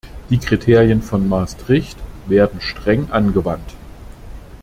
Die 0.31 0.39
Kriterien 0.39 1.03
von 1.03 1.29
Maastricht 1.29 1.95
werden 2.25 2.59
streng 2.59 3.11
angewandt. 3.11 3.75